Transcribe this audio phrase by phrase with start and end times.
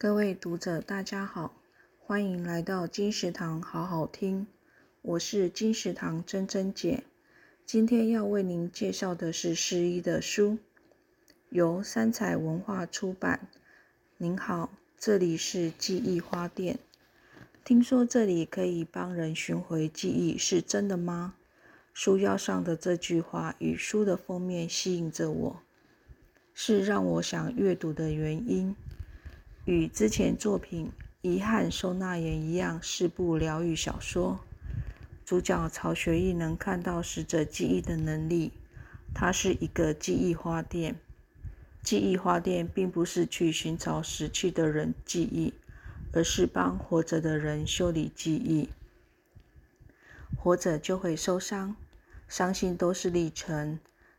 [0.00, 1.52] 各位读者，大家好，
[1.98, 4.46] 欢迎来到金石堂好好听。
[5.02, 7.04] 我是金石堂珍珍姐，
[7.66, 10.56] 今天要为您介绍的是诗一的书，
[11.50, 13.46] 由三采文化出版。
[14.16, 16.78] 您好，这里是记忆花店。
[17.62, 21.34] 听说这里可以帮人寻回记忆，是真的吗？
[21.92, 25.60] 书腰上的这句话与书的封面吸引着我，
[26.54, 28.74] 是让我想阅读的原因。
[29.66, 30.86] 与之前作品
[31.20, 34.40] 《遗憾收纳员》一样，是部疗愈小说。
[35.24, 38.52] 主角曹学义能看到死者记忆的能力，
[39.14, 40.98] 它是一个记忆花店。
[41.82, 45.54] 记忆花店并不是去寻找死去的人记忆，
[46.12, 48.70] 而是帮活着的人修理记忆。
[50.36, 51.76] 活着就会受伤，
[52.26, 53.78] 伤心都是历程，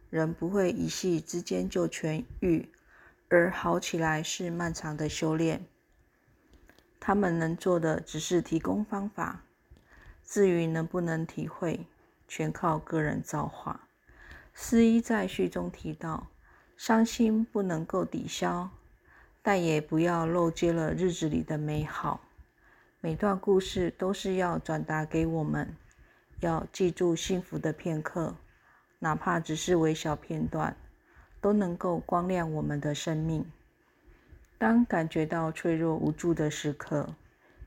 [0.10, 2.70] 人不会一夕之间就痊愈。
[3.34, 5.66] 而好起来是漫长的修炼，
[7.00, 9.42] 他们能做的只是提供方法，
[10.26, 11.88] 至于能不能体会，
[12.28, 13.88] 全靠个人造化。
[14.54, 16.28] 释一在序中提到，
[16.76, 18.70] 伤心不能够抵消，
[19.42, 22.20] 但也不要漏接了日子里的美好。
[23.00, 25.74] 每段故事都是要转达给我们，
[26.42, 28.36] 要记住幸福的片刻，
[29.00, 30.76] 哪怕只是微小片段。
[31.42, 33.44] 都能够光亮我们的生命。
[34.58, 37.16] 当感觉到脆弱无助的时刻，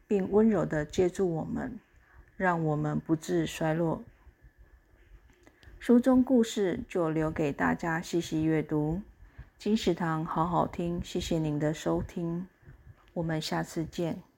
[0.07, 1.79] 并温柔地接住我们，
[2.37, 4.03] 让我们不致衰落。
[5.81, 9.03] 书中故事就留给大家细细阅读。
[9.59, 12.47] 金石堂好好听，谢谢您的收听，
[13.13, 14.34] 我们下次见。